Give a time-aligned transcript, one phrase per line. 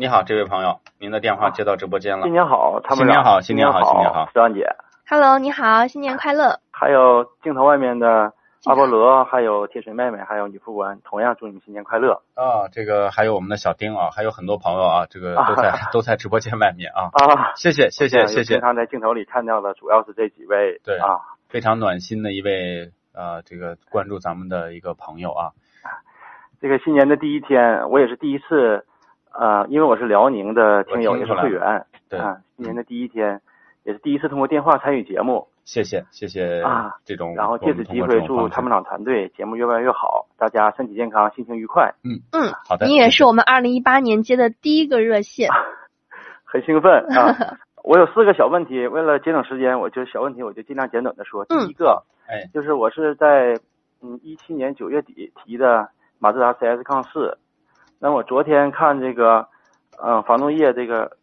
[0.00, 2.22] 你好，这位朋友，您的电话接到直播间了。
[2.22, 4.66] 新年好，他们新年好，新年好，新年好，石安姐。
[5.06, 6.58] Hello，你好，新年快乐。
[6.70, 8.32] 还有镜头外面的
[8.64, 12.22] 阿波罗，还有铁锤妹妹，还有女副官，同样祝你们新年快乐。
[12.32, 17.10] 啊，这个还有我们的小丁啊，还有很多朋友啊，这个都在 都在直播间外面啊。
[17.12, 18.54] 啊，谢谢谢谢谢谢。
[18.54, 20.80] 经常在镜头里看到的主要是这几位。
[20.82, 21.20] 对啊，
[21.50, 25.50] 非常暖心的一位呃，这个关注咱们的一个朋友啊。
[26.58, 28.86] 这个新年的第一天，我也是第一次。
[29.30, 33.40] 啊，因为我是辽宁的听友，也是会员，对啊，今年的第一天，
[33.84, 41.94] 也是第一次通过电话参与节目，谢谢谢谢啊，这种，然后借此机会祝参谋长团队节目越办越好，大家身体健康，心情愉快。
[42.02, 42.86] 嗯嗯，好的。
[42.86, 45.48] 你也是我们二零一八年接的第一个热线，
[46.44, 47.56] 很兴奋啊！
[47.82, 51.44] 我有四个小问题，为了节省时间，我就小问题我就尽量简短的说。
[51.46, 53.54] 第一个，哎，就是我是在
[54.02, 57.38] 嗯一七年九月底提的马自达 CS 杠四。
[58.02, 59.46] 那我昨天看这个，
[60.02, 61.14] 嗯，防冻液这个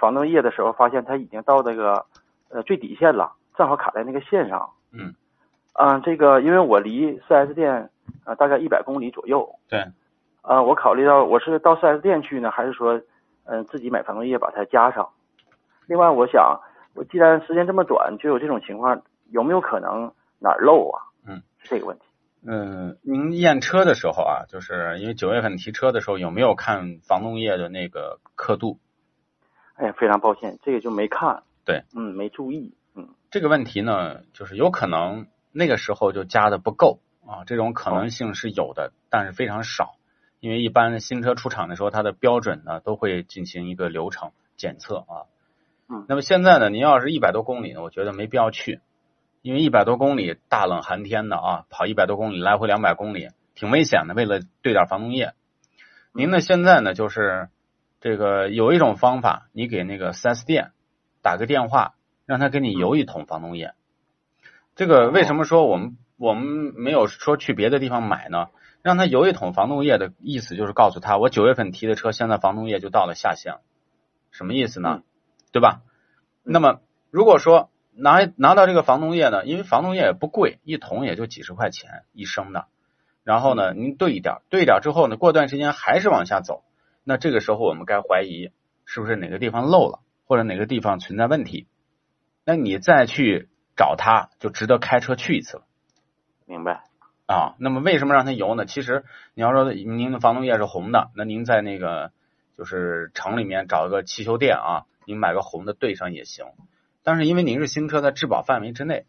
[0.00, 2.02] 防冻液的时候，发现它已经到这个
[2.48, 4.68] 呃最底线了，正好卡在那个线上。
[4.90, 5.14] 嗯。
[5.74, 7.90] 嗯，这个因为我离 4S 店
[8.24, 9.46] 呃大概一百公里左右。
[9.68, 9.84] 对。
[10.40, 12.98] 呃，我考虑到我是到 4S 店去呢，还是说
[13.44, 15.06] 嗯自己买防冻液把它加上？
[15.86, 16.58] 另外，我想
[16.94, 18.98] 我既然时间这么短就有这种情况，
[19.30, 21.02] 有没有可能哪儿漏啊？
[21.26, 22.04] 嗯，是这个问题。
[22.46, 28.78] 嗯，您验车的时候啊，就是因为九月份提车的时候，有没有看防冻液的那个刻度？
[29.76, 31.42] 哎呀，非常抱歉，这个就没看。
[31.64, 32.74] 对，嗯，没注意。
[32.94, 39.94] 嗯，这个问题呢，就是有可能那个时候就加的不够啊，这种可能性是有的，但是非常少。
[40.40, 45.24] 因为一般新车出厂的时候，它的标准呢都会进行一个流程检测啊。
[45.88, 46.04] 嗯。
[46.10, 48.80] 那么现在呢，您要是一百多公里呢，我觉得没必要去。
[49.44, 54.14] 因为一百多公里大冷寒天的啊，跑一百多公里来回两百公里挺危险的。
[54.14, 55.34] 为了兑点防冻液，
[56.14, 57.50] 您呢现在呢就是
[58.00, 60.70] 这个有一种方法，你给那个四 S 店
[61.20, 63.74] 打个电话，让他给你邮一桶防冻液。
[64.76, 68.46] 这个为什么说我们我们没有说去别的地方买呢？
[68.80, 73.56] 让他邮一桶防冻液的意思就是告诉他，我九月份提的车，现在防冻液就到了下限，
[74.30, 75.02] 什么意思呢？
[75.52, 75.82] 对吧？
[76.44, 77.68] 那么如果说。
[77.96, 82.66] 拿拿到这个防冻液呢，因为防冻液也不贵，一桶也就几十块钱一升的。
[83.22, 86.62] 然后呢，您兑一点，兑一点之后呢，过段时间还是往下走，
[87.04, 88.50] 那这个时候我们该怀疑
[88.84, 91.66] 是不是哪个地方漏了，或者哪个地方存在问题。
[92.44, 95.64] 那你再去找他，就值得开车去一次了。
[96.44, 96.84] 明白
[97.26, 97.54] 啊？
[97.58, 98.66] 那么为什么让它油呢？
[98.66, 102.12] 其实你要说您的防冻液是红的，那您在那个
[102.58, 106.44] 就是城里面找一个汽修店啊，您买个红的兑上也行。
[107.04, 109.04] 但是因为您是新车，在质保范围之内，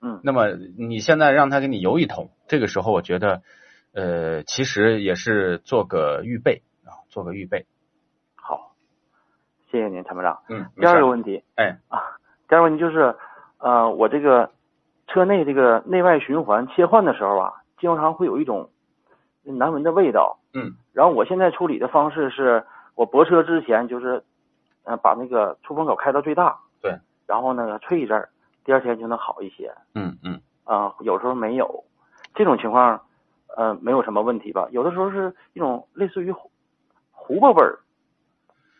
[0.00, 0.48] 嗯，那么
[0.78, 3.42] 你现在让他给你邮一桶，这个时候我觉得，
[3.92, 7.66] 呃，其实也是做个预备啊，做个预备。
[8.34, 8.72] 好，
[9.70, 10.40] 谢谢您，参谋长。
[10.48, 12.16] 嗯，第二个问题，哎啊，
[12.48, 13.14] 第二个问题就是，
[13.58, 14.50] 呃，我这个
[15.06, 18.70] 车内这个内外循环切换的时候啊，经常会有一种
[19.44, 20.38] 难闻的味道。
[20.54, 24.24] 嗯，然后我现在处理的方式是，我泊车之前就是，
[24.84, 26.58] 嗯，把那个出风口开到最大。
[26.80, 28.30] 对，然后呢，吹一阵儿，
[28.64, 29.72] 第二天就能好一些。
[29.94, 30.40] 嗯嗯。
[30.64, 31.84] 啊，有时候没有
[32.34, 33.02] 这种情况，
[33.56, 34.68] 呃，没有什么问题吧？
[34.70, 36.32] 有的时候是一种类似于
[37.10, 37.80] 糊巴味儿，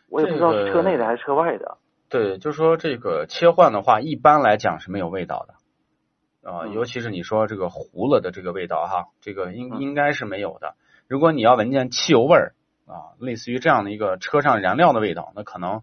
[0.07, 1.77] 我也不知道是车内的还是车外的。
[2.07, 10.75] 对，就是说这个切换的话，一般来讲是没有味道的啊，尤其是你说这个糊了的这个味道哈，这个应应该是没有的。
[11.09, 12.53] 如果你要闻见汽油味儿
[12.87, 15.81] 啊，类似于这样的一个车上燃料的味道，那可能。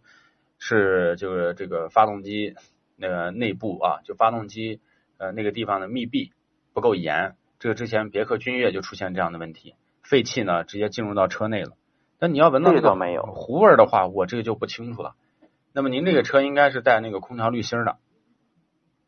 [0.58, 2.54] 是就是这个发动机
[2.96, 4.80] 那个内部啊，就发动机
[5.16, 6.32] 呃那个地方的密闭
[6.72, 11.72] 不够严，这个之前别克君越就出现这样的问题，废气呢直接进入到车内了。
[12.18, 15.14] 但你要闻到那个这个倒没有糊味儿的话，我这个就不清楚了。
[15.72, 17.98] 那么您这个车应该是带那个空调滤芯儿的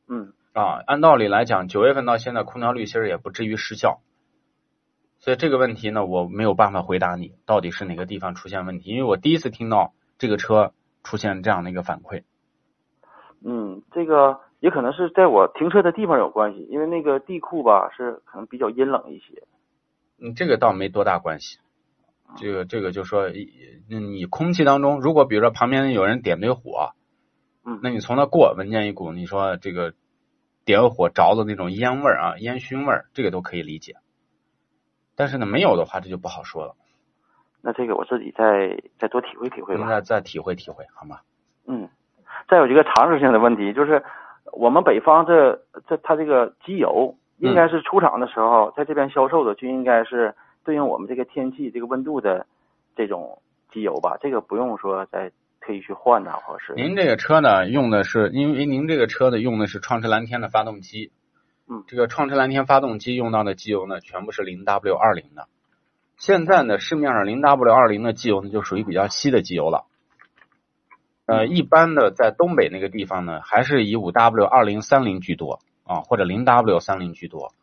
[0.08, 0.80] 嗯，啊。
[0.86, 4.00] 按道理来讲，九月份到现在空调滤芯儿也不至于失效，
[5.18, 12.22] 所以这个问题呢，我没有办法回答你到底是哪个地方出现问题，因为我第一次听到这个车出现这样的一个反馈。
[13.42, 19.44] 嗯，这个也可能是在我停车的地方有关系，因为那个地库吧是可能比较阴冷一些。
[20.18, 21.58] 嗯，这个倒没多大关系。
[22.36, 23.28] 这个这个就说，
[23.88, 26.92] 嗯你空气当中，如果比如说旁边有人点堆火，
[27.64, 29.94] 嗯，那你从那过，闻见一股你说这个
[30.64, 33.96] 点火着的那种烟味儿啊，烟熏味儿，这个都可以理解。
[35.16, 36.76] 但是呢，没有的话，这就不好说了。
[37.62, 39.80] 那这个我自己再再多体会体会吧。
[39.80, 41.18] 您再再体会体会，好吗？
[41.66, 41.88] 嗯，
[42.48, 44.02] 再有一个常识性的问题，就是
[44.52, 50.34] 我们北方这这它这个机油应该是出厂的时候，在这边销售的就应该是
[50.64, 52.46] 对应我们这个天气这个温度的
[52.96, 53.40] 这种
[53.70, 55.30] 机油吧，这个不用说再
[55.60, 61.12] 特意去换呐，或者是您这个车呢，用的是因为您这个车呢用的是创驰蓝天的发动机，
[61.68, 65.46] 嗯这个创驰蓝天发动机用到的机油呢，全部是零 W 二零的。
[66.20, 69.86] 现在呢，市面上零 W 二零的机油呢，就属于比较稀的机油了。
[71.24, 77.54] 呃，一般的在东北那个地方呢，还是以五 W 二零三零居多啊，或者零 W 三零居多。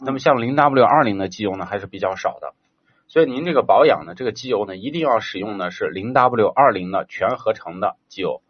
[0.00, 2.52] 那么像零 W 二零的机油呢，还是比较少的。
[3.06, 8.42] 所以您这个保养呢，这个机油呢，一定要使用的是零 W 二零的全合成的机油。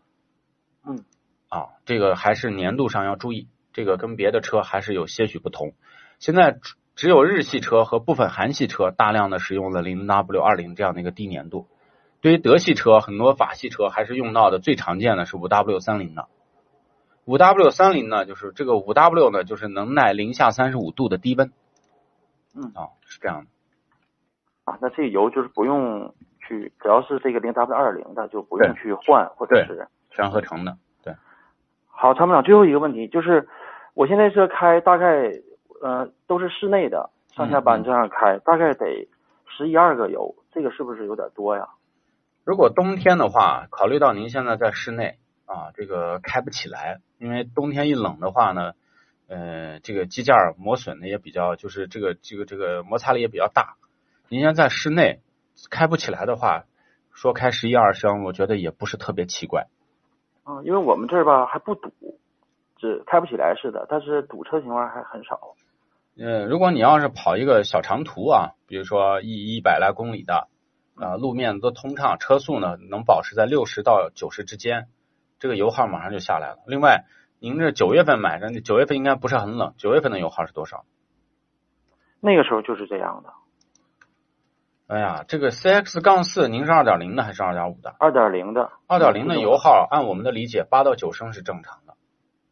[0.86, 1.04] 嗯，
[1.50, 5.74] 啊，这个还是粘度上要注意，这个跟别的车还是有些许不同。
[6.18, 6.58] 现在
[7.00, 11.66] 只只有日系车和部分韩系车大量的使用了零 W 二零这样的一个低粘度。
[12.20, 16.28] 对于德系车，很多法系车还是用到的最常见的是五 W 三零的。
[17.24, 21.50] 五 W 三零呢，就是这个五 W 呢，就是能耐零下三十五度的低温。
[22.54, 23.46] 嗯啊，是这样的。
[24.70, 26.14] 啊，那这个油就是不用
[26.46, 31.14] 去，只要是这个零 W 二零的就不用去换，或者是全合成的，对，
[31.86, 33.48] 好，参谋长，最后一个问题就是，
[33.94, 35.32] 我现在这开大概
[35.80, 39.08] 呃都是室内的，上下班这样开，大概得
[39.46, 41.68] 十一二个油，这个是不是有点多呀？
[42.44, 48.72] 如果冬天的话，考虑到您现在在室内啊，这个开不起来，因为冬天一冷的话呢，
[49.28, 53.76] 呃，这个机件儿磨损的也比较，就是这个这个这个摩擦力也比较大。
[54.28, 55.20] 您现在室内
[55.70, 56.64] 开不起来的话，
[57.12, 59.66] 说开十一二升，我觉得也不是特别奇怪。
[60.44, 61.92] 啊，因为我们这儿吧还不堵，
[62.78, 65.54] 只开不起来似的，但是堵车情况还很少。
[66.22, 70.48] 呃，如果你要是跑一个小长途啊，比如说一一百来公里的，
[70.94, 74.88] 啊、路面都通畅，车速呢能保持在六十到九十之间，
[75.38, 76.58] 这个油耗马上就下来了。
[76.66, 77.06] 另外，
[77.38, 80.84] 您这九月份买的，九月份应该不是很冷，九月份的油耗是多少？
[82.20, 83.32] 那个时候就是这样的，
[84.94, 87.96] 哎呀，这个 CX 杠四，您是二点零的还是二点五的？
[87.98, 91.94] 二点零的，二点零的油耗，按我们的理解，八到九升是正常的。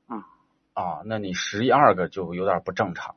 [0.08, 0.24] 嗯。
[0.72, 3.16] 啊，那你十一二个就有点不正常，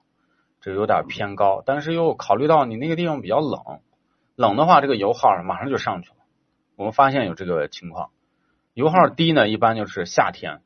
[0.61, 1.61] 这有点偏高。
[1.65, 3.81] 但是又考虑到你那个地方比较冷，
[4.35, 6.15] 冷的话，这个油耗马上就上去了。
[6.77, 8.11] 我们发现有这个情况，
[8.73, 10.61] 油耗低呢，一般就是夏天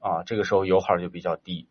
[0.00, 1.66] 啊，这个时候油耗就比较低。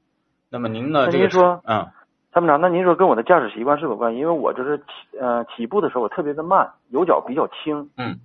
[0.49, 1.09] 那么您呢？
[1.09, 1.87] 这个说嗯，
[2.33, 4.19] 参谋长，那您说跟我的驾驶习惯是否有关系？
[4.19, 7.89] 因为我就是起呃起步的时候我特别的慢，油脚比较轻。
[7.97, 8.19] 嗯。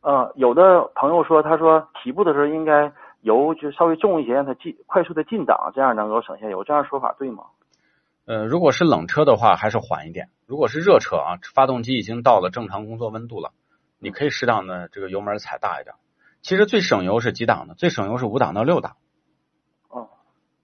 [0.00, 6.62] 呃，有的朋友说，他说起步的时候应该油就稍微重一些，让它进快速的进档，这样能够省下油。
[6.62, 7.44] 这样说法对吗？
[8.26, 13.52] 呃，如果是冷车的话，还是缓一点；如果是热车啊，发动机已经到了正常工作温度了，
[13.98, 15.94] 你可以适当的这个油门踩大一点。
[16.40, 17.74] 其实最省油是几档的？
[17.74, 18.96] 最省油是五档到六档，
[19.88, 20.08] 哦，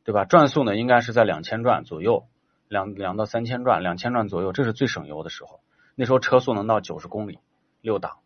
[0.05, 0.25] 对吧？
[0.25, 2.27] 转速呢应该是在两千转左右，
[2.69, 5.61] 两两到三千转，两千转左右，这是最省油的时候。
[5.95, 7.41] 那时候车速能到九十公里，
[7.83, 8.19] 六档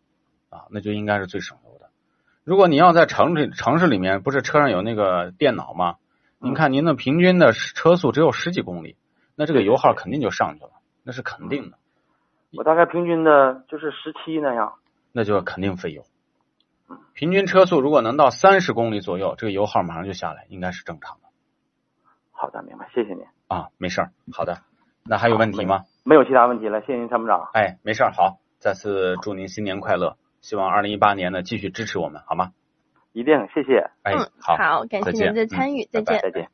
[0.49, 1.91] 啊，那就应该是最省油的。
[2.45, 5.97] 如果你要在城市城市里面，不是车上有那个电脑吗？
[6.38, 8.97] 您看您的平均的车速只有十几公里，
[9.37, 10.71] 那这个油耗肯定就上去了，
[11.03, 11.79] 那是肯定的，
[12.57, 14.75] 我大概平均的就是十七那样。
[15.12, 16.05] 那就肯定费油。
[17.14, 21.29] 平均车速如果能到三十公里左右，这个油耗马上就下来，应该是正常的
[22.33, 23.25] 好的，明白，谢谢您。
[23.49, 24.12] 啊，没事儿。
[24.33, 24.59] 好的，
[25.05, 25.85] 那还有问题吗？
[26.05, 27.49] 没有其他问题了，谢谢您参谋长。
[27.53, 28.12] 哎，没事儿。
[28.12, 32.53] 好，再次祝您新年快乐，希望二零一八年呢继续支持我们，好吗？
[33.12, 36.21] 一定，谢谢，哎，嗯，好，好，感谢您的参与，嗯再见。
[36.21, 36.54] 再见。